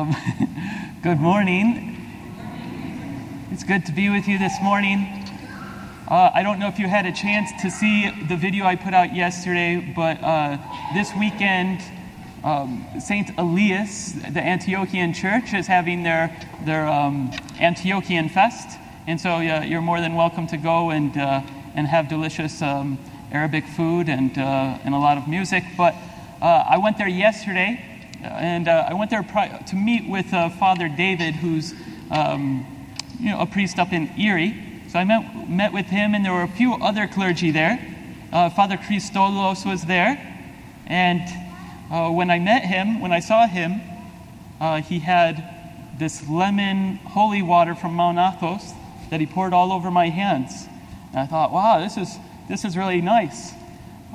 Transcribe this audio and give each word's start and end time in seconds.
Good 1.02 1.20
morning. 1.20 1.96
It's 3.50 3.64
good 3.64 3.84
to 3.84 3.92
be 3.92 4.08
with 4.08 4.28
you 4.28 4.38
this 4.38 4.54
morning. 4.62 5.26
Uh, 6.08 6.30
I 6.32 6.42
don't 6.42 6.58
know 6.58 6.68
if 6.68 6.78
you 6.78 6.88
had 6.88 7.04
a 7.04 7.12
chance 7.12 7.50
to 7.60 7.70
see 7.70 8.10
the 8.28 8.36
video 8.36 8.64
I 8.64 8.76
put 8.76 8.94
out 8.94 9.14
yesterday, 9.14 9.92
but 9.94 10.22
uh, 10.22 10.56
this 10.94 11.12
weekend, 11.18 11.82
um, 12.44 12.86
St. 12.98 13.30
Elias, 13.36 14.12
the 14.12 14.40
Antiochian 14.40 15.14
church, 15.14 15.52
is 15.52 15.66
having 15.66 16.02
their, 16.02 16.34
their 16.64 16.86
um, 16.86 17.30
Antiochian 17.58 18.30
Fest. 18.30 18.78
And 19.06 19.20
so 19.20 19.32
uh, 19.32 19.62
you're 19.66 19.82
more 19.82 20.00
than 20.00 20.14
welcome 20.14 20.46
to 20.46 20.56
go 20.56 20.90
and, 20.90 21.14
uh, 21.16 21.42
and 21.74 21.86
have 21.86 22.08
delicious 22.08 22.62
um, 22.62 22.98
Arabic 23.32 23.66
food 23.66 24.08
and, 24.08 24.36
uh, 24.38 24.78
and 24.82 24.94
a 24.94 24.98
lot 24.98 25.18
of 25.18 25.28
music. 25.28 25.64
But 25.76 25.94
uh, 26.40 26.64
I 26.70 26.78
went 26.78 26.96
there 26.96 27.08
yesterday 27.08 27.89
and 28.22 28.68
uh, 28.68 28.86
I 28.88 28.94
went 28.94 29.10
there 29.10 29.22
to 29.22 29.76
meet 29.76 30.08
with 30.08 30.32
uh, 30.32 30.50
Father 30.50 30.88
David, 30.88 31.34
who's 31.34 31.74
um, 32.10 32.66
you 33.18 33.30
know, 33.30 33.40
a 33.40 33.46
priest 33.46 33.78
up 33.78 33.92
in 33.92 34.10
Erie. 34.18 34.82
So 34.88 34.98
I 34.98 35.04
met, 35.04 35.48
met 35.48 35.72
with 35.72 35.86
him, 35.86 36.14
and 36.14 36.24
there 36.24 36.32
were 36.32 36.42
a 36.42 36.48
few 36.48 36.74
other 36.74 37.06
clergy 37.06 37.50
there. 37.50 37.78
Uh, 38.32 38.50
Father 38.50 38.76
Christolos 38.76 39.64
was 39.64 39.84
there. 39.84 40.18
And 40.86 41.22
uh, 41.90 42.10
when 42.10 42.30
I 42.30 42.38
met 42.38 42.64
him, 42.64 43.00
when 43.00 43.12
I 43.12 43.20
saw 43.20 43.46
him, 43.46 43.80
uh, 44.60 44.82
he 44.82 44.98
had 44.98 45.96
this 45.98 46.28
lemon 46.28 46.96
holy 46.96 47.42
water 47.42 47.74
from 47.74 47.94
Mount 47.94 48.18
Athos 48.18 48.72
that 49.10 49.20
he 49.20 49.26
poured 49.26 49.52
all 49.52 49.72
over 49.72 49.90
my 49.90 50.08
hands. 50.08 50.66
And 51.10 51.20
I 51.20 51.26
thought, 51.26 51.52
wow, 51.52 51.80
this 51.80 51.96
is, 51.96 52.16
this 52.48 52.64
is 52.64 52.76
really 52.76 53.00
nice. 53.00 53.52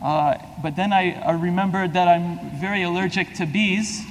Uh, 0.02 0.38
but 0.62 0.76
then 0.76 0.92
I, 0.92 1.14
I, 1.14 1.32
remembered 1.32 1.94
that 1.94 2.08
I'm 2.08 2.60
very 2.60 2.84
allergic 2.84 3.34
to 3.36 3.46
bees, 3.46 4.04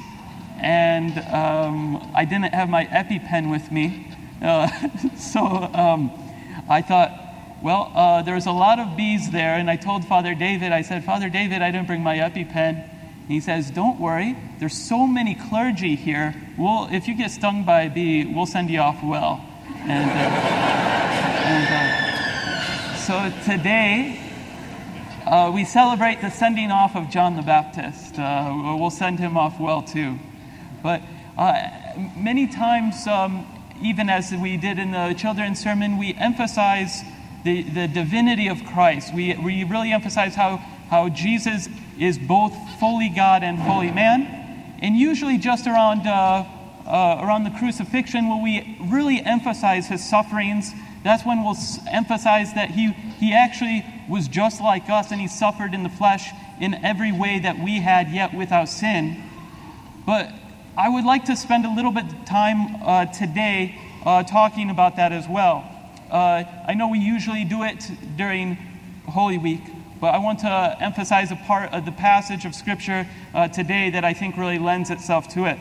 and 0.60 1.18
um, 1.32 2.12
I 2.14 2.24
didn't 2.24 2.54
have 2.54 2.68
my 2.68 2.86
EpiPen 2.86 3.50
with 3.50 3.70
me. 3.70 4.08
Uh, 4.42 4.68
so 5.16 5.40
um, 5.40 6.10
I 6.68 6.82
thought, 6.82 7.12
well, 7.62 7.92
uh, 7.94 8.22
there's 8.22 8.46
a 8.46 8.52
lot 8.52 8.78
of 8.78 8.96
bees 8.96 9.30
there, 9.30 9.54
and 9.54 9.70
I 9.70 9.76
told 9.76 10.04
Father 10.06 10.34
David, 10.34 10.72
I 10.72 10.82
said, 10.82 11.04
Father 11.04 11.28
David, 11.28 11.62
I 11.62 11.70
didn't 11.70 11.86
bring 11.86 12.02
my 12.02 12.16
EpiPen. 12.16 12.90
He 13.28 13.40
says, 13.40 13.70
Don't 13.70 14.00
worry, 14.00 14.36
there's 14.58 14.76
so 14.76 15.06
many 15.06 15.34
clergy 15.34 15.96
here. 15.96 16.34
We'll, 16.58 16.88
if 16.92 17.08
you 17.08 17.14
get 17.16 17.30
stung 17.30 17.64
by 17.64 17.82
a 17.82 17.90
bee, 17.90 18.24
we'll 18.26 18.46
send 18.46 18.70
you 18.70 18.80
off 18.80 19.02
well. 19.02 19.44
And, 19.66 20.10
uh, 20.10 20.74
and 21.46 21.68
uh, 21.72 22.96
so 22.96 23.32
today, 23.44 24.23
uh, 25.34 25.50
we 25.50 25.64
celebrate 25.64 26.20
the 26.20 26.30
sending 26.30 26.70
off 26.70 26.94
of 26.94 27.10
John 27.10 27.34
the 27.34 27.42
Baptist. 27.42 28.16
Uh, 28.16 28.76
we'll 28.78 28.88
send 28.88 29.18
him 29.18 29.36
off 29.36 29.58
well 29.58 29.82
too. 29.82 30.16
But 30.80 31.02
uh, 31.36 31.70
many 32.16 32.46
times, 32.46 33.04
um, 33.08 33.44
even 33.82 34.08
as 34.08 34.32
we 34.32 34.56
did 34.56 34.78
in 34.78 34.92
the 34.92 35.12
children's 35.18 35.60
sermon, 35.60 35.98
we 35.98 36.14
emphasize 36.14 37.02
the, 37.42 37.62
the 37.62 37.88
divinity 37.88 38.46
of 38.46 38.64
Christ. 38.64 39.12
We, 39.12 39.34
we 39.34 39.64
really 39.64 39.92
emphasize 39.92 40.36
how, 40.36 40.58
how 40.88 41.08
Jesus 41.08 41.68
is 41.98 42.16
both 42.16 42.54
fully 42.78 43.08
God 43.08 43.42
and 43.42 43.58
fully 43.64 43.90
man. 43.90 44.76
And 44.80 44.96
usually, 44.96 45.38
just 45.38 45.66
around, 45.66 46.06
uh, 46.06 46.44
uh, 46.86 47.18
around 47.20 47.42
the 47.42 47.58
crucifixion, 47.58 48.28
will 48.28 48.40
we 48.40 48.78
really 48.80 49.20
emphasize 49.20 49.88
his 49.88 50.08
sufferings 50.08 50.72
that's 51.04 51.24
when 51.24 51.44
we'll 51.44 51.56
emphasize 51.86 52.54
that 52.54 52.70
he, 52.70 52.92
he 52.92 53.34
actually 53.34 53.84
was 54.08 54.26
just 54.26 54.60
like 54.60 54.88
us 54.88 55.12
and 55.12 55.20
he 55.20 55.28
suffered 55.28 55.74
in 55.74 55.82
the 55.82 55.90
flesh 55.90 56.30
in 56.60 56.74
every 56.82 57.12
way 57.12 57.38
that 57.40 57.58
we 57.58 57.80
had, 57.80 58.10
yet 58.10 58.32
without 58.32 58.70
sin. 58.70 59.22
But 60.06 60.32
I 60.76 60.88
would 60.88 61.04
like 61.04 61.26
to 61.26 61.36
spend 61.36 61.66
a 61.66 61.74
little 61.74 61.92
bit 61.92 62.04
of 62.04 62.24
time 62.24 62.82
uh, 62.82 63.06
today 63.06 63.78
uh, 64.04 64.22
talking 64.22 64.70
about 64.70 64.96
that 64.96 65.12
as 65.12 65.28
well. 65.28 65.70
Uh, 66.10 66.44
I 66.66 66.74
know 66.74 66.88
we 66.88 67.00
usually 67.00 67.44
do 67.44 67.64
it 67.64 67.84
during 68.16 68.56
Holy 69.06 69.36
Week, 69.36 69.60
but 70.00 70.14
I 70.14 70.18
want 70.18 70.38
to 70.40 70.76
emphasize 70.80 71.30
a 71.30 71.36
part 71.36 71.72
of 71.72 71.84
the 71.84 71.92
passage 71.92 72.46
of 72.46 72.54
Scripture 72.54 73.06
uh, 73.34 73.48
today 73.48 73.90
that 73.90 74.04
I 74.04 74.14
think 74.14 74.38
really 74.38 74.58
lends 74.58 74.90
itself 74.90 75.28
to 75.34 75.44
it. 75.44 75.58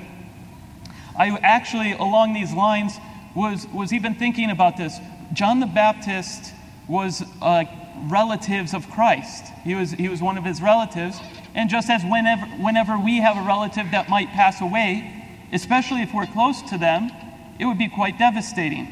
I 1.18 1.38
actually, 1.42 1.92
along 1.92 2.34
these 2.34 2.54
lines, 2.54 2.98
was, 3.36 3.68
was 3.74 3.94
even 3.94 4.16
thinking 4.16 4.50
about 4.50 4.78
this. 4.78 5.00
John 5.34 5.60
the 5.60 5.66
Baptist 5.66 6.54
was 6.88 7.24
uh, 7.42 7.66
relatives 8.10 8.74
of 8.74 8.90
Christ. 8.92 9.46
He 9.64 9.74
was, 9.74 9.92
he 9.92 10.08
was 10.10 10.22
one 10.22 10.38
of 10.38 10.44
his 10.44 10.62
relatives. 10.62 11.20
And 11.56 11.70
just 11.70 11.90
as 11.90 12.04
whenever, 12.04 12.46
whenever 12.64 12.98
we 12.98 13.18
have 13.18 13.38
a 13.38 13.42
relative 13.42 13.92
that 13.92 14.10
might 14.10 14.30
pass 14.30 14.62
away, 14.62 15.26
especially 15.52 16.02
if 16.02 16.14
we're 16.14 16.28
close 16.28 16.62
to 16.64 16.78
them, 16.78 17.12
it 17.60 17.66
would 17.66 17.78
be 17.78 17.90
quite 17.90 18.20
devastating. 18.20 18.88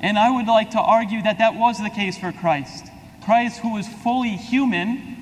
And 0.00 0.18
I 0.18 0.30
would 0.30 0.46
like 0.46 0.70
to 0.72 0.80
argue 0.80 1.22
that 1.22 1.38
that 1.38 1.54
was 1.54 1.82
the 1.82 1.90
case 1.90 2.16
for 2.18 2.32
Christ. 2.32 2.86
Christ, 3.24 3.60
who 3.60 3.74
was 3.74 3.88
fully 3.88 4.36
human, 4.36 5.16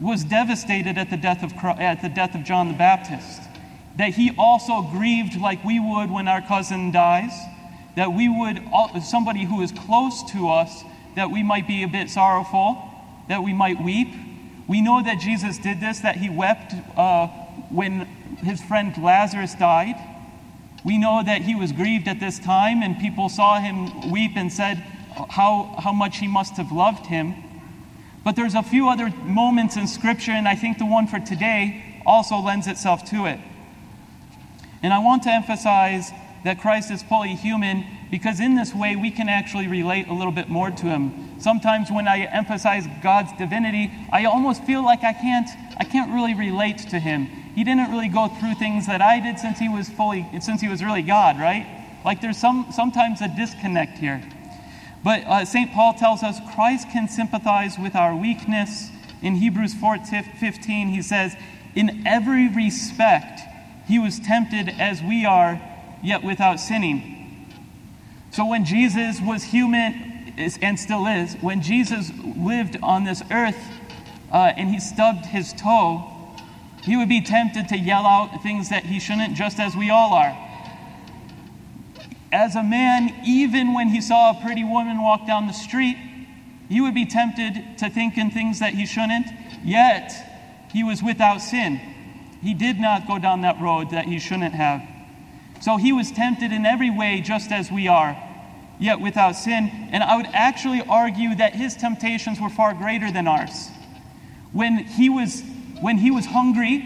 was 0.00 0.24
devastated 0.24 0.98
at 0.98 1.10
the 1.10 1.16
death 1.16 1.42
of, 1.42 1.56
Christ, 1.56 1.80
at 1.80 2.02
the 2.02 2.08
death 2.08 2.34
of 2.34 2.44
John 2.44 2.68
the 2.68 2.74
Baptist. 2.74 3.40
That 3.96 4.14
he 4.14 4.34
also 4.36 4.82
grieved 4.82 5.40
like 5.40 5.64
we 5.64 5.80
would 5.80 6.10
when 6.10 6.28
our 6.28 6.42
cousin 6.42 6.90
dies 6.90 7.32
that 7.96 8.12
we 8.12 8.28
would, 8.28 8.62
somebody 9.02 9.44
who 9.44 9.62
is 9.62 9.72
close 9.72 10.22
to 10.32 10.48
us, 10.48 10.82
that 11.16 11.30
we 11.30 11.42
might 11.42 11.66
be 11.68 11.82
a 11.82 11.88
bit 11.88 12.10
sorrowful, 12.10 12.82
that 13.28 13.42
we 13.42 13.52
might 13.52 13.82
weep. 13.82 14.08
We 14.66 14.80
know 14.80 15.02
that 15.02 15.20
Jesus 15.20 15.58
did 15.58 15.80
this, 15.80 16.00
that 16.00 16.16
he 16.16 16.28
wept 16.28 16.74
uh, 16.96 17.28
when 17.70 18.00
his 18.42 18.62
friend 18.62 18.96
Lazarus 19.02 19.54
died. 19.54 19.94
We 20.84 20.98
know 20.98 21.22
that 21.24 21.42
he 21.42 21.54
was 21.54 21.72
grieved 21.72 22.08
at 22.08 22.20
this 22.20 22.38
time, 22.38 22.82
and 22.82 22.98
people 22.98 23.28
saw 23.28 23.60
him 23.60 24.10
weep 24.10 24.32
and 24.36 24.52
said 24.52 24.76
how, 25.30 25.76
how 25.78 25.92
much 25.92 26.18
he 26.18 26.26
must 26.26 26.56
have 26.56 26.72
loved 26.72 27.06
him. 27.06 27.34
But 28.24 28.36
there's 28.36 28.54
a 28.54 28.62
few 28.62 28.88
other 28.88 29.10
moments 29.24 29.76
in 29.76 29.86
Scripture, 29.86 30.32
and 30.32 30.48
I 30.48 30.56
think 30.56 30.78
the 30.78 30.86
one 30.86 31.06
for 31.06 31.20
today 31.20 32.02
also 32.04 32.36
lends 32.36 32.66
itself 32.66 33.04
to 33.10 33.26
it. 33.26 33.38
And 34.82 34.92
I 34.92 34.98
want 34.98 35.22
to 35.24 35.30
emphasize 35.30 36.10
that 36.44 36.60
Christ 36.60 36.90
is 36.90 37.02
fully 37.02 37.34
human 37.34 37.84
because 38.10 38.38
in 38.38 38.54
this 38.54 38.74
way 38.74 38.96
we 38.96 39.10
can 39.10 39.28
actually 39.28 39.66
relate 39.66 40.08
a 40.08 40.12
little 40.12 40.32
bit 40.32 40.48
more 40.48 40.70
to 40.70 40.86
him. 40.86 41.40
Sometimes 41.40 41.90
when 41.90 42.06
I 42.06 42.20
emphasize 42.26 42.86
God's 43.02 43.32
divinity, 43.32 43.90
I 44.12 44.26
almost 44.26 44.62
feel 44.64 44.84
like 44.84 45.02
I 45.02 45.12
can't 45.12 45.48
I 45.76 45.84
can't 45.84 46.12
really 46.12 46.34
relate 46.34 46.78
to 46.90 46.98
him. 46.98 47.26
He 47.26 47.64
didn't 47.64 47.90
really 47.90 48.08
go 48.08 48.28
through 48.28 48.54
things 48.54 48.86
that 48.86 49.02
I 49.02 49.20
did 49.20 49.38
since 49.38 49.58
he 49.58 49.68
was 49.68 49.88
fully 49.88 50.26
since 50.40 50.60
he 50.60 50.68
was 50.68 50.84
really 50.84 51.02
God, 51.02 51.40
right? 51.40 51.66
Like 52.04 52.20
there's 52.20 52.38
some 52.38 52.66
sometimes 52.70 53.20
a 53.20 53.28
disconnect 53.28 53.98
here. 53.98 54.22
But 55.02 55.24
uh, 55.24 55.44
St. 55.44 55.72
Paul 55.72 55.94
tells 55.94 56.22
us 56.22 56.38
Christ 56.54 56.90
can 56.90 57.08
sympathize 57.08 57.78
with 57.78 57.94
our 57.94 58.14
weakness. 58.14 58.90
In 59.22 59.36
Hebrews 59.36 59.74
4:15 59.74 60.90
he 60.90 61.00
says, 61.00 61.36
"In 61.74 62.06
every 62.06 62.48
respect 62.48 63.40
he 63.86 63.98
was 63.98 64.20
tempted 64.20 64.68
as 64.78 65.02
we 65.02 65.24
are, 65.24 65.60
yet 66.04 66.22
without 66.22 66.60
sinning. 66.60 67.48
So 68.30 68.46
when 68.46 68.64
Jesus 68.64 69.20
was 69.20 69.42
human, 69.42 70.14
and 70.36 70.78
still 70.78 71.06
is, 71.06 71.34
when 71.40 71.62
Jesus 71.62 72.10
lived 72.36 72.76
on 72.82 73.04
this 73.04 73.22
earth 73.30 73.58
uh, 74.32 74.52
and 74.56 74.68
he 74.68 74.80
stubbed 74.80 75.26
his 75.26 75.52
toe, 75.52 76.10
he 76.82 76.96
would 76.96 77.08
be 77.08 77.20
tempted 77.20 77.68
to 77.68 77.78
yell 77.78 78.04
out 78.04 78.42
things 78.42 78.68
that 78.68 78.84
he 78.84 79.00
shouldn't, 79.00 79.34
just 79.36 79.58
as 79.58 79.74
we 79.76 79.90
all 79.90 80.12
are. 80.12 80.36
As 82.32 82.56
a 82.56 82.62
man, 82.62 83.14
even 83.24 83.72
when 83.72 83.88
he 83.88 84.00
saw 84.00 84.36
a 84.36 84.42
pretty 84.42 84.64
woman 84.64 85.00
walk 85.00 85.26
down 85.26 85.46
the 85.46 85.52
street, 85.52 85.96
he 86.68 86.80
would 86.80 86.94
be 86.94 87.06
tempted 87.06 87.78
to 87.78 87.88
think 87.88 88.18
in 88.18 88.30
things 88.30 88.58
that 88.58 88.74
he 88.74 88.84
shouldn't, 88.84 89.26
yet 89.62 90.66
he 90.72 90.82
was 90.82 91.02
without 91.02 91.38
sin. 91.38 91.76
He 92.42 92.52
did 92.52 92.78
not 92.78 93.06
go 93.06 93.18
down 93.18 93.42
that 93.42 93.60
road 93.60 93.90
that 93.90 94.06
he 94.06 94.18
shouldn't 94.18 94.54
have. 94.54 94.82
So 95.64 95.78
he 95.78 95.94
was 95.94 96.12
tempted 96.12 96.52
in 96.52 96.66
every 96.66 96.90
way, 96.90 97.22
just 97.22 97.50
as 97.50 97.72
we 97.72 97.88
are, 97.88 98.14
yet 98.78 99.00
without 99.00 99.32
sin. 99.34 99.70
And 99.92 100.04
I 100.04 100.14
would 100.14 100.26
actually 100.26 100.82
argue 100.82 101.34
that 101.36 101.54
his 101.54 101.74
temptations 101.74 102.38
were 102.38 102.50
far 102.50 102.74
greater 102.74 103.10
than 103.10 103.26
ours. 103.26 103.70
When 104.52 104.76
he 104.76 105.08
was, 105.08 105.42
when 105.80 105.96
he 105.96 106.10
was 106.10 106.26
hungry, 106.26 106.80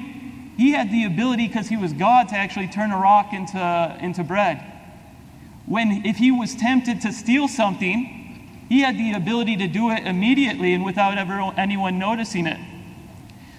he 0.57 0.71
had 0.71 0.93
the 0.93 1.07
ability, 1.07 1.49
because 1.49 1.67
he 1.67 1.77
was 1.77 1.93
God, 1.93 2.29
to 2.29 2.37
actually 2.37 2.69
turn 2.69 2.93
a 2.93 2.97
rock 2.97 3.33
into, 3.33 3.99
into 4.01 4.23
bread. 4.23 4.65
When, 5.67 6.07
if 6.07 6.19
he 6.19 6.31
was 6.31 6.55
tempted 6.55 7.01
to 7.01 7.13
steal 7.13 7.49
something, 7.49 8.63
he 8.69 8.83
had 8.83 8.97
the 8.97 9.13
ability 9.15 9.57
to 9.57 9.67
do 9.67 9.91
it 9.91 10.07
immediately 10.07 10.73
and 10.73 10.85
without 10.85 11.19
ever 11.19 11.53
anyone 11.57 11.99
noticing 11.99 12.47
it. 12.47 12.61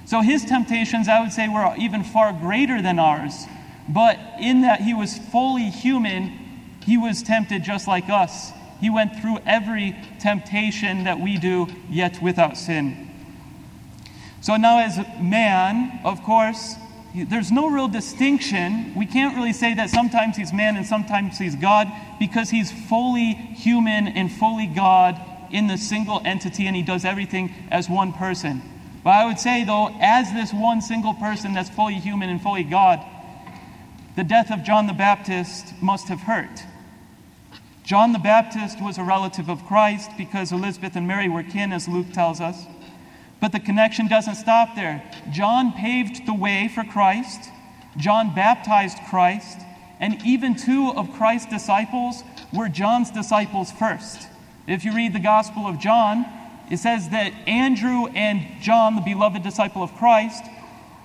So 0.05 0.21
his 0.21 0.45
temptations, 0.45 1.09
I 1.09 1.19
would 1.19 1.33
say, 1.33 1.49
were 1.49 1.75
even 1.77 2.05
far 2.05 2.31
greater 2.31 2.81
than 2.81 2.99
ours. 2.99 3.47
But 3.89 4.19
in 4.39 4.61
that 4.61 4.81
he 4.81 4.93
was 4.93 5.17
fully 5.17 5.69
human, 5.69 6.31
he 6.85 6.97
was 6.97 7.23
tempted 7.23 7.63
just 7.63 7.87
like 7.87 8.09
us. 8.09 8.51
He 8.79 8.89
went 8.89 9.19
through 9.19 9.39
every 9.45 9.95
temptation 10.19 11.03
that 11.03 11.19
we 11.19 11.37
do, 11.37 11.67
yet 11.89 12.21
without 12.21 12.55
sin. 12.55 13.09
So 14.41 14.55
now, 14.55 14.79
as 14.79 14.97
man, 15.19 15.99
of 16.05 16.23
course, 16.23 16.75
there's 17.13 17.51
no 17.51 17.67
real 17.67 17.87
distinction. 17.87 18.93
We 18.95 19.07
can't 19.07 19.35
really 19.35 19.53
say 19.53 19.73
that 19.73 19.89
sometimes 19.89 20.37
he's 20.37 20.53
man 20.53 20.77
and 20.77 20.85
sometimes 20.85 21.39
he's 21.39 21.55
God 21.55 21.91
because 22.19 22.51
he's 22.51 22.71
fully 22.71 23.33
human 23.33 24.07
and 24.07 24.31
fully 24.31 24.67
God 24.67 25.19
in 25.51 25.67
the 25.67 25.77
single 25.77 26.21
entity 26.23 26.67
and 26.67 26.75
he 26.75 26.83
does 26.83 27.03
everything 27.03 27.53
as 27.71 27.89
one 27.89 28.13
person. 28.13 28.61
But 29.03 29.11
I 29.11 29.25
would 29.25 29.39
say, 29.39 29.63
though, 29.63 29.89
as 29.99 30.31
this 30.33 30.53
one 30.53 30.81
single 30.81 31.15
person 31.15 31.53
that's 31.53 31.69
fully 31.69 31.95
human 31.95 32.29
and 32.29 32.41
fully 32.41 32.63
God, 32.63 33.03
the 34.15 34.23
death 34.23 34.51
of 34.51 34.63
John 34.63 34.87
the 34.87 34.93
Baptist 34.93 35.73
must 35.81 36.07
have 36.07 36.21
hurt. 36.21 36.63
John 37.83 38.11
the 38.11 38.19
Baptist 38.19 38.81
was 38.81 38.97
a 38.97 39.03
relative 39.03 39.49
of 39.49 39.65
Christ 39.65 40.11
because 40.17 40.51
Elizabeth 40.51 40.95
and 40.95 41.07
Mary 41.07 41.27
were 41.27 41.43
kin, 41.43 41.71
as 41.71 41.87
Luke 41.87 42.11
tells 42.13 42.39
us. 42.39 42.65
But 43.39 43.51
the 43.51 43.59
connection 43.59 44.07
doesn't 44.07 44.35
stop 44.35 44.75
there. 44.75 45.01
John 45.31 45.73
paved 45.73 46.25
the 46.25 46.33
way 46.33 46.67
for 46.67 46.83
Christ, 46.83 47.49
John 47.97 48.35
baptized 48.35 48.97
Christ, 49.09 49.59
and 49.99 50.23
even 50.25 50.55
two 50.55 50.91
of 50.95 51.11
Christ's 51.13 51.49
disciples 51.49 52.23
were 52.53 52.69
John's 52.69 53.11
disciples 53.11 53.71
first. 53.71 54.27
If 54.67 54.85
you 54.85 54.93
read 54.93 55.13
the 55.13 55.19
Gospel 55.19 55.65
of 55.65 55.79
John, 55.79 56.25
it 56.69 56.77
says 56.77 57.09
that 57.09 57.33
Andrew 57.47 58.05
and 58.07 58.61
John, 58.61 58.95
the 58.95 59.01
beloved 59.01 59.41
disciple 59.41 59.81
of 59.81 59.95
Christ, 59.95 60.43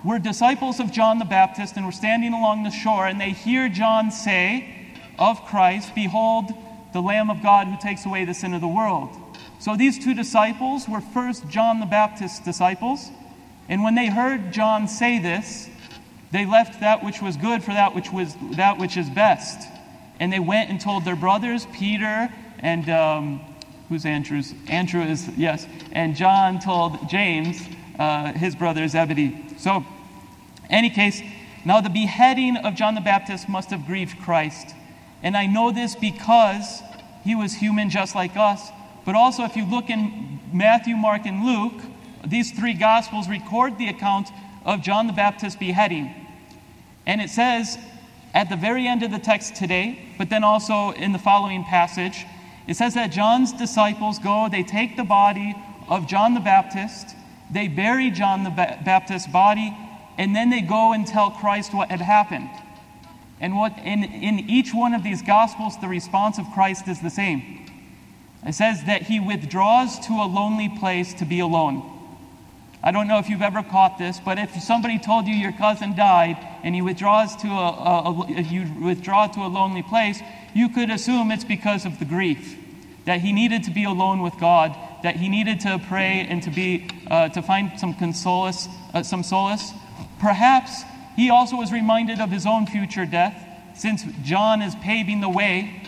were 0.05 0.19
disciples 0.19 0.79
of 0.79 0.93
John 0.93 1.19
the 1.19 1.25
Baptist 1.25 1.77
and 1.77 1.87
were 1.87 1.93
standing 1.93 2.35
along 2.35 2.63
the 2.63 2.71
shore, 2.71 3.07
and 3.07 3.21
they 3.21 3.31
hear 3.31 3.69
John 3.69 4.11
say 4.11 4.93
of 5.19 5.45
Christ, 5.47 5.95
Behold, 5.95 6.53
the 6.93 7.01
Lamb 7.01 7.31
of 7.31 7.43
God 7.43 7.67
who 7.67 7.77
takes 7.81 8.05
away 8.05 8.25
the 8.25 8.35
sin 8.35 8.55
of 8.55 8.61
the 8.61 8.69
world. 8.69 9.11
So 9.59 9.77
these 9.77 9.99
two 9.99 10.15
disciples 10.15 10.89
were 10.89 11.01
first 11.01 11.49
John 11.49 11.81
the 11.81 11.87
Baptist's 11.87 12.39
disciples, 12.39 13.11
and 13.69 13.83
when 13.83 13.95
they 13.95 14.09
heard 14.09 14.53
John 14.53 14.87
say 14.89 15.19
this, 15.19 15.69
they 16.33 16.45
left 16.45 16.81
that 16.81 17.03
which 17.03 17.23
was 17.23 17.37
good 17.37 17.63
for 17.63 17.73
that 17.73 17.95
which 17.95 18.11
was 18.11 18.37
that 18.57 18.79
which 18.79 18.97
is 18.97 19.09
best, 19.09 19.69
and 20.21 20.33
they 20.33 20.41
went 20.41 20.69
and 20.69 20.81
told 20.81 21.05
their 21.05 21.17
brothers 21.17 21.67
Peter 21.73 22.29
and 22.59 22.91
um, 22.91 23.41
who's 23.89 24.05
Andrew's 24.05 24.53
Andrew 24.69 25.03
is 25.03 25.29
yes, 25.37 25.67
and 25.93 26.17
John 26.17 26.59
told 26.59 27.09
James, 27.09 27.63
uh, 27.99 28.33
his 28.33 28.55
brother 28.55 28.87
Zebedee. 28.89 29.45
So, 29.59 29.87
any 30.71 30.91
case, 30.91 31.23
now 31.65 31.81
the 31.81 31.91
beheading 31.91 32.57
of 32.57 32.75
John 32.75 32.95
the 32.95 33.01
Baptist 33.01 33.49
must 33.49 33.71
have 33.71 33.87
grieved 33.87 34.19
Christ, 34.21 34.75
and 35.23 35.37
I 35.37 35.47
know 35.47 35.73
this 35.73 35.95
because 35.95 36.83
he 37.25 37.35
was 37.35 37.55
human 37.55 37.91
just 37.91 38.15
like 38.15 38.37
us. 38.37 38.71
But 39.05 39.15
also, 39.15 39.45
if 39.45 39.57
you 39.57 39.65
look 39.65 39.91
in 39.91 40.41
Matthew, 40.53 40.97
Mark, 40.97 41.27
and 41.27 41.45
Luke, 41.45 41.83
these 42.27 42.53
three 42.53 42.75
Gospels 42.75 43.29
record 43.29 43.79
the 43.79 43.89
account 43.89 44.29
of 44.65 44.83
John 44.83 45.07
the 45.07 45.13
Baptist 45.13 45.59
beheading. 45.59 46.15
And 47.07 47.21
it 47.21 47.31
says 47.31 47.79
at 48.33 48.49
the 48.49 48.57
very 48.57 48.87
end 48.87 49.03
of 49.03 49.11
the 49.11 49.19
text 49.19 49.57
today, 49.57 49.99
but 50.19 50.31
then 50.31 50.43
also 50.43 50.91
in 50.93 51.13
the 51.13 51.19
following 51.19 51.65
passage, 51.65 52.27
it 52.67 52.77
says 52.77 52.95
that 52.95 53.13
John's 53.13 53.53
disciples 53.53 54.19
go, 54.19 54.49
they 54.51 54.63
take 54.63 54.97
the 54.97 55.05
body 55.05 55.55
of 55.89 56.09
John 56.09 56.35
the 56.35 56.41
Baptist, 56.41 57.15
they 57.51 57.69
bury 57.69 58.11
John 58.11 58.43
the 58.43 58.51
Baptist's 58.51 59.29
body, 59.29 59.77
and 60.19 60.35
then 60.35 60.51
they 60.51 60.61
go 60.61 60.93
and 60.93 61.07
tell 61.07 61.31
Christ 61.31 61.75
what 61.75 61.91
had 61.91 62.01
happened. 62.01 62.51
And 63.41 63.57
what 63.57 63.77
in, 63.79 64.05
in 64.05 64.51
each 64.51 64.73
one 64.73 64.95
of 64.95 65.03
these 65.03 65.23
Gospels, 65.23 65.79
the 65.81 65.89
response 65.89 66.39
of 66.39 66.47
Christ 66.55 66.89
is 66.89 67.01
the 67.01 67.11
same. 67.11 67.67
It 68.47 68.55
says 68.55 68.85
that 68.85 69.03
he 69.03 69.21
withdraws 69.21 69.99
to 70.07 70.13
a 70.13 70.27
lonely 70.27 70.69
place 70.69 71.15
to 71.15 71.25
be 71.25 71.41
alone. 71.41 71.91
I 72.83 72.91
don't 72.91 73.09
know 73.09 73.19
if 73.19 73.31
you've 73.31 73.41
ever 73.41 73.63
caught 73.63 73.97
this, 73.97 74.21
but 74.21 74.39
if 74.39 74.53
somebody 74.63 74.99
told 74.99 75.27
you 75.27 75.35
your 75.35 75.53
cousin 75.53 75.97
died 75.97 76.37
and 76.63 76.75
he 76.75 76.83
withdraws 76.83 77.35
to 77.37 77.49
a, 77.49 77.71
a, 77.71 78.11
a, 78.11 78.43
you 78.43 78.71
withdraw 78.85 79.27
to 79.27 79.41
a 79.41 79.49
lonely 79.49 79.83
place, 79.83 80.21
you 80.55 80.69
could 80.69 80.91
assume 80.91 81.31
it's 81.31 81.45
because 81.45 81.87
of 81.87 81.99
the 81.99 82.05
grief 82.05 82.59
that 83.07 83.21
he 83.21 83.33
needed 83.33 83.65
to 83.65 83.71
be 83.71 83.85
alone 83.85 84.23
with 84.23 84.39
God, 84.39 84.77
that 85.03 85.17
he 85.17 85.29
needed 85.29 85.61
to 85.61 85.81
pray 85.89 86.27
and 86.29 86.43
to 86.43 86.51
be 86.51 86.89
uh, 87.11 87.29
to 87.31 87.43
find 87.43 87.79
some 87.79 87.95
consolace, 87.95 88.69
uh, 88.93 89.03
some 89.03 89.23
solace. 89.23 89.73
Perhaps 90.25 90.85
he 91.17 91.29
also 91.29 91.57
was 91.57 91.71
reminded 91.71 92.19
of 92.19 92.31
his 92.31 92.47
own 92.47 92.67
future 92.67 93.05
death, 93.05 93.37
since 93.77 94.05
John 94.23 94.63
is 94.63 94.75
paving 94.77 95.21
the 95.21 95.29
way 95.29 95.83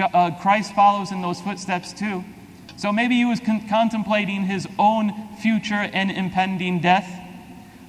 uh, 0.00 0.30
Christ 0.40 0.76
follows 0.76 1.10
in 1.10 1.22
those 1.22 1.40
footsteps 1.40 1.92
too. 1.92 2.22
So 2.76 2.92
maybe 2.92 3.16
he 3.16 3.24
was 3.24 3.40
con- 3.40 3.66
contemplating 3.68 4.44
his 4.44 4.68
own 4.78 5.12
future 5.38 5.90
and 5.92 6.08
impending 6.08 6.78
death. 6.78 7.10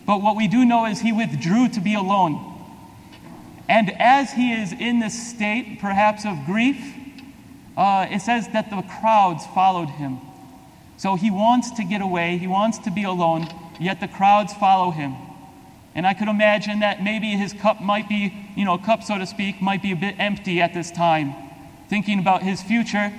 But 0.07 0.23
what 0.23 0.35
we 0.35 0.47
do 0.47 0.65
know 0.65 0.87
is 0.87 1.01
he 1.01 1.11
withdrew 1.11 1.69
to 1.69 1.79
be 1.79 1.93
alone. 1.93 2.43
And 3.69 3.91
as 4.01 4.31
he 4.31 4.51
is 4.51 4.73
in 4.73 4.99
this 4.99 5.29
state, 5.29 5.77
perhaps 5.79 6.25
of 6.25 6.47
grief, 6.47 6.81
uh, 7.77 8.07
it 8.09 8.23
says 8.23 8.47
that 8.53 8.71
the 8.71 8.81
crowds 8.99 9.45
followed 9.53 9.89
him. 9.89 10.17
So 10.97 11.13
he 11.13 11.29
wants 11.29 11.69
to 11.73 11.83
get 11.83 12.01
away, 12.01 12.39
he 12.39 12.47
wants 12.47 12.79
to 12.79 12.89
be 12.89 13.03
alone, 13.03 13.47
yet 13.79 13.99
the 13.99 14.07
crowds 14.07 14.51
follow 14.55 14.89
him. 14.89 15.28
And 15.95 16.05
I 16.05 16.13
could 16.13 16.27
imagine 16.27 16.79
that 16.79 17.03
maybe 17.03 17.29
his 17.31 17.53
cup 17.53 17.81
might 17.81 18.07
be, 18.07 18.33
you 18.55 18.65
know, 18.65 18.77
cup, 18.77 19.03
so 19.03 19.17
to 19.17 19.25
speak, 19.25 19.61
might 19.61 19.81
be 19.81 19.91
a 19.91 19.95
bit 19.95 20.15
empty 20.19 20.61
at 20.61 20.73
this 20.73 20.91
time 20.91 21.33
thinking 21.89 22.19
about 22.19 22.43
his 22.43 22.61
future. 22.61 23.11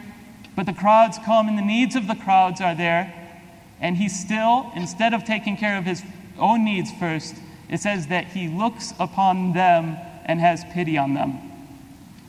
But 0.56 0.66
the 0.66 0.72
crowds 0.72 1.18
come, 1.24 1.48
and 1.48 1.58
the 1.58 1.62
needs 1.62 1.96
of 1.96 2.06
the 2.06 2.14
crowds 2.14 2.60
are 2.60 2.74
there. 2.74 3.12
And 3.80 3.96
he 3.96 4.08
still, 4.08 4.70
instead 4.74 5.12
of 5.12 5.24
taking 5.24 5.56
care 5.56 5.76
of 5.76 5.84
his 5.84 6.02
own 6.38 6.64
needs 6.64 6.90
first, 6.92 7.34
it 7.68 7.80
says 7.80 8.06
that 8.08 8.26
he 8.26 8.48
looks 8.48 8.92
upon 8.98 9.52
them 9.52 9.96
and 10.24 10.40
has 10.40 10.64
pity 10.72 10.96
on 10.96 11.14
them 11.14 11.38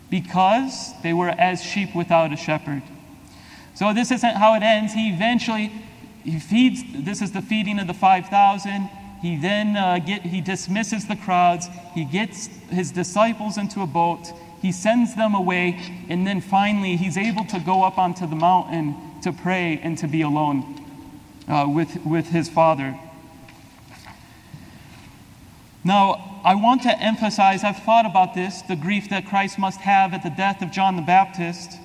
because 0.10 0.92
they 1.04 1.14
were 1.14 1.30
as 1.30 1.64
sheep 1.64 1.96
without 1.96 2.34
a 2.34 2.38
shepherd. 2.38 2.84
So 3.74 3.94
this 3.94 4.12
isn't 4.12 4.36
how 4.36 4.54
it 4.56 4.64
ends. 4.64 4.94
He 4.94 5.10
eventually 5.10 5.72
he 6.24 6.40
feeds. 6.40 6.84
This 6.94 7.22
is 7.22 7.32
the 7.32 7.42
feeding 7.42 7.80
of 7.80 7.88
the 7.88 7.94
five 7.94 8.28
thousand. 8.28 8.90
He 9.22 9.38
then 9.38 9.78
uh, 9.78 10.00
get, 10.00 10.24
he 10.24 10.42
dismisses 10.42 11.08
the 11.08 11.16
crowds. 11.16 11.68
He 11.94 12.06
gets 12.06 12.48
his 12.70 12.92
disciples 12.92 13.58
into 13.58 13.82
a 13.82 13.88
boat 13.88 14.34
he 14.62 14.72
sends 14.72 15.16
them 15.16 15.34
away, 15.34 15.80
and 16.08 16.26
then 16.26 16.40
finally 16.40 16.96
he's 16.96 17.18
able 17.18 17.46
to 17.46 17.60
go 17.60 17.84
up 17.84 17.98
onto 17.98 18.28
the 18.28 18.36
mountain 18.36 18.96
to 19.22 19.34
pray 19.34 19.80
and 19.82 19.98
to 19.98 20.08
be 20.08 20.22
alone 20.22 20.86
uh, 21.48 21.66
with, 21.68 22.06
with 22.06 22.28
his 22.28 22.48
father. 22.48 22.98
Now, 25.84 26.42
I 26.46 26.54
want 26.54 26.84
to 26.84 27.00
emphasize, 27.00 27.64
I've 27.64 27.82
thought 27.84 28.06
about 28.06 28.36
this, 28.36 28.62
the 28.62 28.76
grief 28.76 29.10
that 29.10 29.26
Christ 29.26 29.58
must 29.58 29.80
have 29.82 30.14
at 30.14 30.22
the 30.22 30.30
death 30.30 30.62
of 30.62 30.72
John 30.72 30.96
the 30.96 31.02
Baptist. 31.02 31.80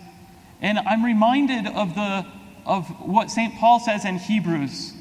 And 0.60 0.78
I'm 0.78 1.02
reminded 1.02 1.66
of, 1.66 1.94
the, 1.94 2.26
of 2.66 2.88
what 3.00 3.30
St. 3.30 3.54
Paul 3.54 3.80
says 3.80 4.04
in 4.04 4.18
Hebrews. 4.18 4.92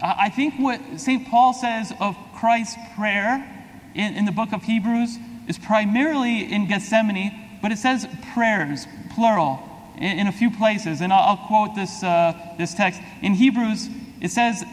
I 0.00 0.28
think 0.28 0.54
what 0.58 0.80
St. 0.98 1.26
Paul 1.28 1.52
says 1.52 1.92
of 2.00 2.16
Christ's 2.34 2.76
prayer 2.96 3.48
in, 3.94 4.14
in 4.14 4.24
the 4.24 4.32
book 4.32 4.52
of 4.52 4.62
Hebrews 4.62 5.16
is 5.48 5.58
primarily 5.58 6.52
in 6.52 6.66
Gethsemane, 6.66 7.32
but 7.62 7.72
it 7.72 7.78
says 7.78 8.06
prayers, 8.34 8.86
plural, 9.14 9.60
in, 9.96 10.20
in 10.20 10.26
a 10.26 10.32
few 10.32 10.50
places. 10.50 11.00
And 11.00 11.12
I'll, 11.12 11.38
I'll 11.38 11.46
quote 11.46 11.74
this, 11.74 12.02
uh, 12.02 12.34
this 12.58 12.74
text. 12.74 13.00
In 13.22 13.34
Hebrews, 13.34 13.88
it 14.20 14.30
says, 14.30 14.64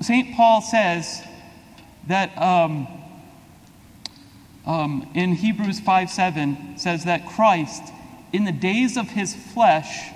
St. 0.00 0.34
Paul 0.34 0.62
says 0.62 1.22
that 2.06 2.36
um, 2.40 2.88
um, 4.64 5.10
in 5.14 5.34
Hebrews 5.34 5.80
5 5.80 6.10
7 6.10 6.78
says 6.78 7.04
that 7.04 7.26
Christ, 7.28 7.82
in 8.32 8.44
the 8.44 8.52
days 8.52 8.96
of 8.96 9.08
his 9.10 9.34
flesh, 9.34 10.10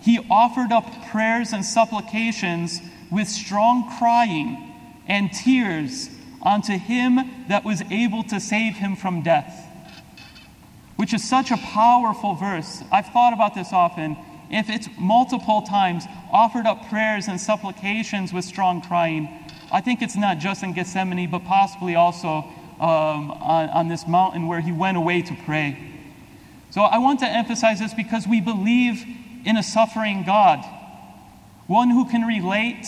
he 0.00 0.18
offered 0.30 0.72
up 0.72 0.86
prayers 1.10 1.52
and 1.52 1.64
supplications 1.64 2.80
with 3.12 3.28
strong 3.28 3.96
crying 3.98 4.74
and 5.06 5.30
tears 5.32 6.08
unto 6.42 6.72
him 6.72 7.20
that 7.48 7.64
was 7.64 7.82
able 7.90 8.24
to 8.24 8.40
save 8.40 8.74
him 8.74 8.96
from 8.96 9.22
death. 9.22 9.68
Which 10.96 11.12
is 11.12 11.22
such 11.22 11.50
a 11.50 11.56
powerful 11.56 12.34
verse. 12.34 12.82
I've 12.90 13.06
thought 13.08 13.32
about 13.32 13.54
this 13.54 13.72
often. 13.72 14.16
If 14.50 14.68
it's 14.70 14.88
multiple 14.98 15.62
times 15.62 16.04
offered 16.32 16.66
up 16.66 16.88
prayers 16.88 17.28
and 17.28 17.40
supplications 17.40 18.32
with 18.32 18.44
strong 18.44 18.82
crying, 18.82 19.28
I 19.70 19.80
think 19.80 20.02
it's 20.02 20.16
not 20.16 20.38
just 20.38 20.62
in 20.62 20.72
Gethsemane, 20.72 21.30
but 21.30 21.44
possibly 21.44 21.94
also 21.94 22.44
um, 22.80 23.30
on, 23.30 23.68
on 23.70 23.88
this 23.88 24.06
mountain 24.06 24.46
where 24.46 24.60
he 24.60 24.72
went 24.72 24.96
away 24.96 25.22
to 25.22 25.36
pray. 25.44 25.78
So 26.70 26.82
I 26.82 26.98
want 26.98 27.20
to 27.20 27.26
emphasize 27.26 27.78
this 27.78 27.94
because 27.94 28.26
we 28.26 28.40
believe 28.40 29.04
in 29.44 29.56
a 29.56 29.62
suffering 29.62 30.24
God, 30.24 30.64
one 31.66 31.90
who 31.90 32.08
can 32.08 32.22
relate 32.22 32.86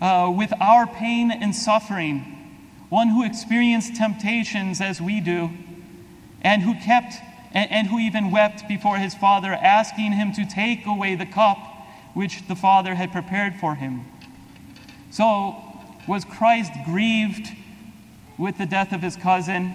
uh, 0.00 0.32
with 0.34 0.52
our 0.60 0.86
pain 0.86 1.30
and 1.30 1.54
suffering 1.54 2.34
one 2.94 3.08
who 3.08 3.24
experienced 3.24 3.96
temptations 3.96 4.80
as 4.80 5.00
we 5.00 5.20
do, 5.20 5.50
and 6.42 6.62
who 6.62 6.74
kept 6.74 7.14
and, 7.52 7.68
and, 7.70 7.88
who 7.88 7.98
even 7.98 8.30
wept 8.30 8.68
before 8.68 8.98
his 8.98 9.16
father, 9.16 9.52
asking 9.52 10.12
him 10.12 10.32
to 10.32 10.46
take 10.46 10.86
away 10.86 11.16
the 11.16 11.26
cup 11.26 11.58
which 12.14 12.46
the 12.46 12.54
father 12.54 12.94
had 12.94 13.10
prepared 13.10 13.54
for 13.56 13.74
him. 13.74 14.04
So, 15.10 15.56
was 16.06 16.24
Christ 16.24 16.70
grieved 16.84 17.48
with 18.38 18.58
the 18.58 18.66
death 18.66 18.92
of 18.92 19.02
his 19.02 19.16
cousin, 19.16 19.74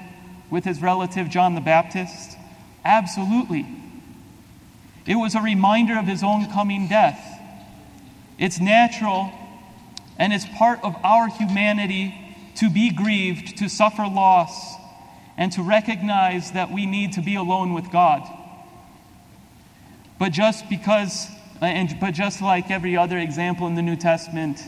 with 0.50 0.64
his 0.64 0.82
relative 0.82 1.30
John 1.30 1.56
the 1.56 1.62
Baptist? 1.62 2.38
Absolutely. 2.86 3.66
It 5.06 5.16
was 5.16 5.36
a 5.36 5.42
reminder 5.42 6.00
of 6.00 6.06
his 6.06 6.24
own 6.24 6.50
coming 6.52 6.88
death. 6.88 7.29
It's 8.40 8.60
natural 8.60 9.32
and 10.18 10.34
it's 10.34 10.46
part 10.58 10.80
of 10.84 10.96
our 11.04 11.28
humanity 11.28 12.16
to 12.56 12.70
be 12.70 12.90
grieved, 12.90 13.58
to 13.58 13.70
suffer 13.70 14.04
loss, 14.04 14.76
and 15.38 15.52
to 15.54 15.64
recognize 15.64 16.52
that 16.52 16.72
we 16.72 16.86
need 16.86 17.14
to 17.14 17.22
be 17.22 17.36
alone 17.36 17.74
with 17.74 17.90
God. 17.92 18.22
But 20.20 20.34
just 20.34 20.70
because, 20.70 21.28
and, 21.62 21.98
but 22.02 22.14
just 22.14 22.42
like 22.42 22.70
every 22.70 22.98
other 22.98 23.18
example 23.18 23.68
in 23.68 23.76
the 23.76 23.82
New 23.82 23.96
Testament, 23.96 24.62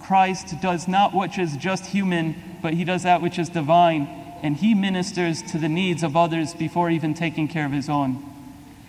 Christ 0.00 0.60
does 0.60 0.86
not 0.86 1.14
which 1.14 1.38
is 1.38 1.56
just 1.56 1.86
human, 1.86 2.34
but 2.60 2.74
he 2.74 2.84
does 2.84 3.04
that 3.04 3.22
which 3.22 3.38
is 3.38 3.48
divine, 3.48 4.02
and 4.42 4.56
he 4.56 4.74
ministers 4.74 5.40
to 5.52 5.58
the 5.58 5.68
needs 5.68 6.02
of 6.02 6.16
others 6.16 6.52
before 6.52 6.90
even 6.90 7.14
taking 7.14 7.48
care 7.48 7.64
of 7.64 7.72
his 7.72 7.88
own. 7.88 8.22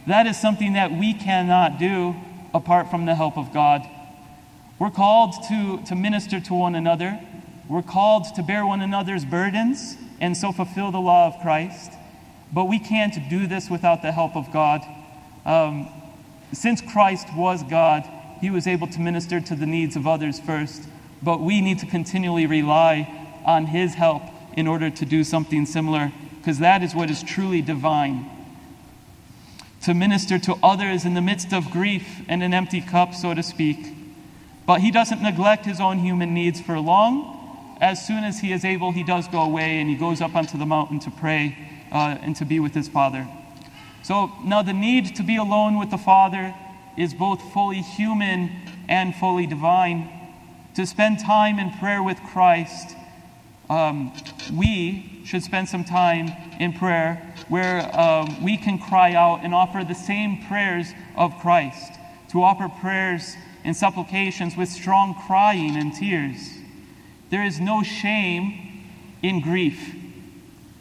That 0.07 0.27
is 0.27 0.39
something 0.39 0.73
that 0.73 0.91
we 0.91 1.13
cannot 1.13 1.79
do 1.79 2.15
apart 2.53 2.89
from 2.89 3.05
the 3.05 3.15
help 3.15 3.37
of 3.37 3.53
God. 3.53 3.87
We're 4.81 4.89
called 4.89 5.35
to, 5.47 5.79
to 5.83 5.95
minister 5.95 6.39
to 6.39 6.55
one 6.55 6.73
another. 6.73 7.19
We're 7.69 7.83
called 7.83 8.25
to 8.33 8.41
bear 8.41 8.65
one 8.65 8.81
another's 8.81 9.23
burdens 9.23 9.95
and 10.19 10.35
so 10.35 10.51
fulfill 10.51 10.89
the 10.89 10.99
law 10.99 11.27
of 11.27 11.39
Christ. 11.39 11.91
But 12.51 12.65
we 12.65 12.79
can't 12.79 13.29
do 13.29 13.45
this 13.45 13.69
without 13.69 14.01
the 14.01 14.11
help 14.11 14.35
of 14.35 14.51
God. 14.51 14.81
Um, 15.45 15.87
since 16.51 16.81
Christ 16.81 17.27
was 17.37 17.61
God, 17.61 18.09
he 18.39 18.49
was 18.49 18.65
able 18.65 18.87
to 18.87 18.99
minister 18.99 19.39
to 19.39 19.55
the 19.55 19.67
needs 19.67 19.95
of 19.95 20.07
others 20.07 20.39
first. 20.39 20.81
But 21.21 21.41
we 21.41 21.61
need 21.61 21.77
to 21.77 21.85
continually 21.85 22.47
rely 22.47 23.29
on 23.45 23.67
his 23.67 23.93
help 23.93 24.23
in 24.57 24.65
order 24.65 24.89
to 24.89 25.05
do 25.05 25.23
something 25.23 25.67
similar, 25.67 26.11
because 26.39 26.57
that 26.57 26.81
is 26.81 26.95
what 26.95 27.11
is 27.11 27.21
truly 27.21 27.61
divine. 27.61 28.27
To 29.83 29.93
minister 29.93 30.39
to 30.39 30.55
others 30.63 31.05
in 31.05 31.13
the 31.13 31.21
midst 31.21 31.53
of 31.53 31.69
grief 31.69 32.23
and 32.27 32.41
an 32.41 32.55
empty 32.55 32.81
cup, 32.81 33.13
so 33.13 33.35
to 33.35 33.43
speak 33.43 34.00
but 34.65 34.81
he 34.81 34.91
doesn't 34.91 35.21
neglect 35.21 35.65
his 35.65 35.79
own 35.79 35.99
human 35.99 36.33
needs 36.33 36.61
for 36.61 36.79
long. 36.79 37.77
As 37.81 38.05
soon 38.05 38.23
as 38.23 38.39
he 38.39 38.51
is 38.51 38.63
able, 38.63 38.91
he 38.91 39.03
does 39.03 39.27
go 39.27 39.41
away 39.41 39.79
and 39.79 39.89
he 39.89 39.95
goes 39.95 40.21
up 40.21 40.35
onto 40.35 40.57
the 40.57 40.65
mountain 40.65 40.99
to 40.99 41.11
pray 41.11 41.57
uh, 41.91 42.17
and 42.21 42.35
to 42.35 42.45
be 42.45 42.59
with 42.59 42.73
his 42.73 42.87
Father. 42.87 43.27
So 44.03 44.31
now 44.43 44.61
the 44.61 44.73
need 44.73 45.15
to 45.15 45.23
be 45.23 45.35
alone 45.35 45.79
with 45.79 45.91
the 45.91 45.97
Father 45.97 46.53
is 46.97 47.13
both 47.13 47.41
fully 47.53 47.81
human 47.81 48.51
and 48.87 49.15
fully 49.15 49.47
divine. 49.47 50.09
To 50.75 50.85
spend 50.85 51.19
time 51.19 51.59
in 51.59 51.71
prayer 51.71 52.01
with 52.01 52.21
Christ, 52.23 52.95
um, 53.69 54.13
we 54.53 55.21
should 55.25 55.43
spend 55.43 55.69
some 55.69 55.83
time 55.83 56.31
in 56.59 56.73
prayer 56.73 57.33
where 57.47 57.99
um, 57.99 58.43
we 58.43 58.57
can 58.57 58.79
cry 58.79 59.13
out 59.13 59.41
and 59.43 59.53
offer 59.53 59.83
the 59.83 59.95
same 59.95 60.45
prayers 60.45 60.93
of 61.15 61.37
Christ, 61.39 61.93
to 62.29 62.43
offer 62.43 62.69
prayers 62.69 63.35
and 63.63 63.75
supplications 63.75 64.55
with 64.57 64.69
strong 64.69 65.15
crying 65.27 65.75
and 65.75 65.93
tears. 65.93 66.37
There 67.29 67.43
is 67.43 67.59
no 67.59 67.83
shame 67.83 68.87
in 69.21 69.41
grief. 69.41 69.95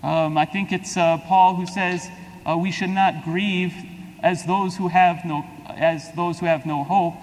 Um, 0.03 0.39
I 0.39 0.47
think 0.47 0.73
it's 0.73 0.97
uh, 0.97 1.19
Paul 1.19 1.57
who 1.57 1.67
says 1.67 2.09
uh, 2.49 2.57
we 2.57 2.73
should 2.73 2.91
not 2.91 3.25
grieve 3.25 3.75
as 4.23 4.45
those 4.45 4.77
who 4.77 4.89
have 4.89 5.25
no 5.25 5.45
as 5.69 6.13
those 6.13 6.41
who 6.41 6.47
have 6.47 6.67
no 6.67 6.85
hope, 6.85 7.15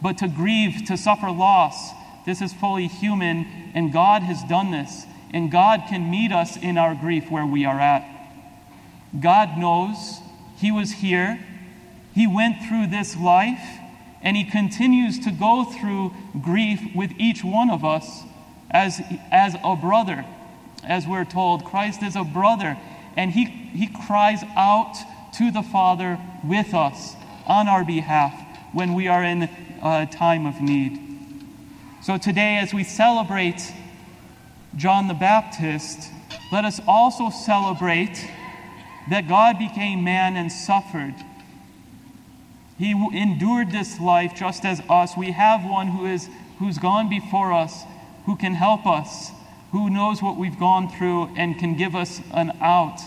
but 0.00 0.18
to 0.18 0.28
grieve 0.28 0.86
to 0.86 0.96
suffer 0.96 1.30
loss. 1.30 1.90
This 2.24 2.40
is 2.40 2.52
fully 2.52 2.86
human, 2.86 3.46
and 3.74 3.92
God 3.92 4.22
has 4.22 4.42
done 4.44 4.70
this, 4.70 5.04
and 5.32 5.50
God 5.50 5.84
can 5.88 6.10
meet 6.10 6.32
us 6.32 6.56
in 6.56 6.78
our 6.78 6.94
grief 6.94 7.30
where 7.30 7.46
we 7.46 7.64
are 7.64 7.78
at. 7.78 8.08
God 9.20 9.58
knows 9.58 10.20
He 10.56 10.70
was 10.72 10.92
here. 10.92 11.44
He 12.14 12.26
went 12.26 12.64
through 12.66 12.88
this 12.88 13.16
life 13.16 13.81
and 14.22 14.36
he 14.36 14.44
continues 14.44 15.18
to 15.20 15.30
go 15.30 15.64
through 15.64 16.12
grief 16.40 16.80
with 16.94 17.12
each 17.18 17.42
one 17.42 17.70
of 17.70 17.84
us 17.84 18.22
as, 18.70 19.00
as 19.30 19.56
a 19.64 19.76
brother. 19.76 20.24
As 20.84 21.06
we're 21.06 21.24
told, 21.24 21.64
Christ 21.64 22.02
is 22.02 22.16
a 22.16 22.24
brother, 22.24 22.76
and 23.16 23.30
he, 23.30 23.44
he 23.44 23.86
cries 23.86 24.42
out 24.56 24.96
to 25.34 25.50
the 25.50 25.62
Father 25.62 26.18
with 26.44 26.74
us 26.74 27.14
on 27.46 27.68
our 27.68 27.84
behalf 27.84 28.32
when 28.72 28.94
we 28.94 29.08
are 29.08 29.22
in 29.22 29.48
a 29.82 30.06
time 30.10 30.46
of 30.46 30.60
need. 30.60 31.00
So 32.02 32.18
today, 32.18 32.58
as 32.58 32.74
we 32.74 32.84
celebrate 32.84 33.72
John 34.76 35.08
the 35.08 35.14
Baptist, 35.14 36.10
let 36.50 36.64
us 36.64 36.80
also 36.86 37.30
celebrate 37.30 38.28
that 39.10 39.28
God 39.28 39.58
became 39.58 40.02
man 40.04 40.36
and 40.36 40.50
suffered 40.50 41.14
he 42.82 42.90
endured 43.16 43.70
this 43.70 44.00
life 44.00 44.32
just 44.34 44.64
as 44.64 44.82
us. 44.90 45.16
We 45.16 45.30
have 45.30 45.64
one 45.64 45.86
who 45.86 46.04
is 46.04 46.28
who's 46.58 46.78
gone 46.78 47.08
before 47.08 47.52
us, 47.52 47.84
who 48.26 48.34
can 48.34 48.54
help 48.54 48.86
us, 48.86 49.30
who 49.70 49.88
knows 49.88 50.20
what 50.20 50.36
we've 50.36 50.58
gone 50.58 50.88
through 50.88 51.30
and 51.36 51.56
can 51.56 51.76
give 51.76 51.94
us 51.94 52.20
an 52.32 52.50
out. 52.60 53.00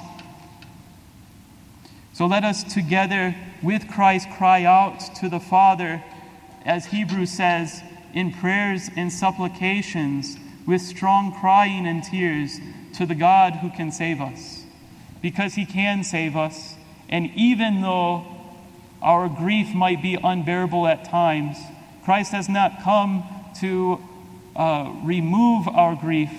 So 2.14 2.26
let 2.26 2.46
us 2.46 2.64
together 2.64 3.36
with 3.62 3.90
Christ 3.90 4.30
cry 4.38 4.64
out 4.64 5.02
to 5.18 5.28
the 5.28 5.42
Father, 5.42 6.02
as 6.66 6.86
Hebrews 6.86 7.32
says, 7.32 7.82
in 8.14 8.32
prayers 8.32 8.90
and 8.96 9.12
supplications, 9.12 10.38
with 10.66 10.82
strong 10.82 11.34
crying 11.34 11.86
and 11.86 12.02
tears, 12.02 12.62
to 12.94 13.06
the 13.06 13.14
God 13.14 13.56
who 13.56 13.70
can 13.72 13.92
save 13.92 14.22
us. 14.22 14.64
Because 15.22 15.56
he 15.56 15.66
can 15.66 16.06
save 16.06 16.38
us. 16.38 16.76
And 17.10 17.30
even 17.36 17.82
though 17.82 18.35
our 19.02 19.30
grief 19.30 19.74
might 19.74 20.02
be 20.02 20.18
unbearable 20.22 20.88
at 20.88 21.06
times. 21.06 21.58
Christ 22.04 22.32
has 22.32 22.50
not 22.50 22.82
come 22.84 23.24
to 23.60 24.00
uh, 24.56 24.94
remove 25.04 25.68
our 25.68 25.96
grief, 25.96 26.32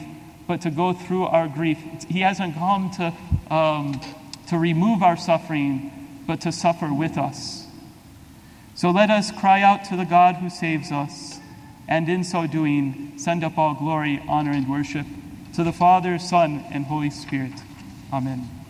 but 0.46 0.62
to 0.62 0.70
go 0.70 0.92
through 0.92 1.24
our 1.24 1.48
grief. 1.48 1.78
He 2.08 2.20
hasn't 2.20 2.54
come 2.54 2.90
to, 2.92 3.54
um, 3.54 4.00
to 4.48 4.58
remove 4.58 5.02
our 5.02 5.16
suffering, 5.16 6.24
but 6.26 6.40
to 6.42 6.52
suffer 6.52 6.92
with 6.92 7.18
us. 7.18 7.66
So 8.74 8.90
let 8.90 9.10
us 9.10 9.30
cry 9.30 9.62
out 9.62 9.84
to 9.86 9.96
the 9.96 10.04
God 10.04 10.36
who 10.36 10.50
saves 10.50 10.92
us, 10.92 11.40
and 11.88 12.08
in 12.08 12.24
so 12.24 12.46
doing, 12.46 13.14
send 13.16 13.42
up 13.42 13.56
all 13.58 13.74
glory, 13.74 14.22
honor, 14.28 14.52
and 14.52 14.68
worship 14.68 15.06
to 15.54 15.64
the 15.64 15.72
Father, 15.72 16.18
Son, 16.18 16.64
and 16.70 16.84
Holy 16.84 17.08
Spirit. 17.08 17.52
Amen. 18.12 18.65